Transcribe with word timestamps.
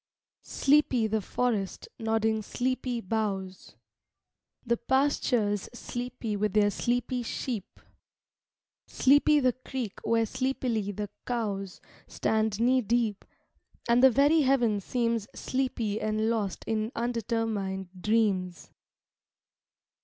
Sleepy 0.41 1.05
the 1.05 1.21
forest, 1.21 1.87
nodding 1.99 2.41
sleepy 2.41 3.01
boughs; 3.01 3.75
The 4.65 4.77
pastures 4.77 5.69
sleepy 5.75 6.35
with 6.35 6.53
their 6.53 6.71
sleepy 6.71 7.21
sheep; 7.21 7.79
Sleepy 8.87 9.39
the 9.39 9.53
creek 9.53 9.99
where 10.03 10.25
sleepily 10.25 10.91
the 10.91 11.11
cows 11.27 11.81
Stand 12.07 12.59
knee 12.59 12.81
deep: 12.81 13.23
and 13.87 14.01
the 14.01 14.09
very 14.09 14.41
heaven 14.41 14.79
seems 14.79 15.27
Sleepy 15.35 16.01
and 16.01 16.31
lost 16.31 16.63
in 16.65 16.91
undetermined 16.95 17.89
dreams. 18.01 18.71